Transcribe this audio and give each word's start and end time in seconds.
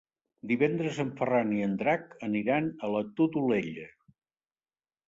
Divendres 0.51 1.01
en 1.03 1.11
Ferran 1.19 1.53
i 1.57 1.61
en 1.67 1.75
Drac 1.83 2.17
aniran 2.31 2.73
a 2.89 2.91
la 2.97 3.05
Todolella. 3.21 3.89